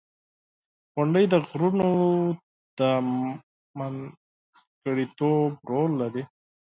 [0.95, 1.89] •غونډۍ د غرونو
[2.79, 2.81] د
[3.79, 6.23] منځګړیتوب رول لري.